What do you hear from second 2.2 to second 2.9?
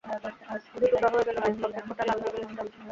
হয়ে গেল স্টাম্প।